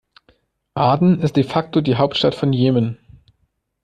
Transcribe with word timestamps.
Aden 0.73 1.19
ist 1.21 1.35
de 1.37 1.43
facto 1.43 1.79
die 1.79 1.95
Hauptstadt 1.97 2.33
von 2.33 2.53
Jemen. 2.53 2.97